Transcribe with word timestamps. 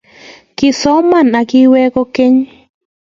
kisome 0.57 1.19
iweeke 1.61 1.91
kokeny 1.93 2.39